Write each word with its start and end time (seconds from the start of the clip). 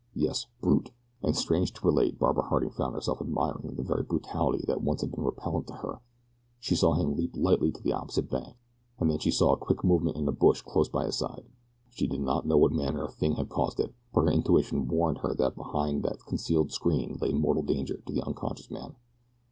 Yes, 0.15 0.47
brute! 0.61 0.89
And 1.21 1.35
strange 1.37 1.73
to 1.73 1.85
relate 1.85 2.17
Barbara 2.17 2.45
Harding 2.45 2.71
found 2.71 2.95
herself 2.95 3.21
admiring 3.21 3.75
the 3.75 3.83
very 3.83 4.01
brutality 4.01 4.63
that 4.65 4.81
once 4.81 5.01
had 5.01 5.11
been 5.11 5.23
repellent 5.23 5.67
to 5.67 5.75
her. 5.75 5.99
She 6.59 6.73
saw 6.75 6.93
him 6.95 7.15
leap 7.15 7.37
lightly 7.37 7.71
to 7.71 7.83
the 7.83 7.93
opposite 7.93 8.27
bank, 8.27 8.57
and 8.97 9.11
then 9.11 9.19
she 9.19 9.29
saw 9.29 9.53
a 9.53 9.57
quick 9.57 9.83
movement 9.83 10.17
in 10.17 10.27
a 10.27 10.31
bush 10.31 10.63
close 10.63 10.89
at 10.95 11.05
his 11.05 11.17
side. 11.17 11.45
She 11.91 12.07
did 12.07 12.21
not 12.21 12.47
know 12.47 12.57
what 12.57 12.71
manner 12.71 13.03
of 13.03 13.13
thing 13.13 13.33
had 13.35 13.49
caused 13.49 13.79
it, 13.79 13.93
but 14.11 14.21
her 14.21 14.31
intuition 14.31 14.87
warned 14.87 15.19
her 15.19 15.35
that 15.35 15.55
behind 15.55 16.01
that 16.01 16.25
concealing 16.25 16.69
screen 16.69 17.19
lay 17.21 17.31
mortal 17.31 17.61
danger 17.61 17.97
to 18.03 18.11
the 18.11 18.23
unconscious 18.25 18.71
man. 18.71 18.95